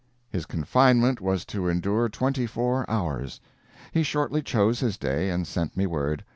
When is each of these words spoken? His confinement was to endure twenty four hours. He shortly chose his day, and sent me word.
His 0.31 0.47
confinement 0.47 1.21
was 1.21 1.45
to 1.45 1.67
endure 1.67 2.09
twenty 2.09 2.47
four 2.47 2.89
hours. 2.89 3.39
He 3.91 4.01
shortly 4.01 4.41
chose 4.41 4.79
his 4.79 4.97
day, 4.97 5.29
and 5.29 5.45
sent 5.45 5.77
me 5.77 5.85
word. 5.85 6.25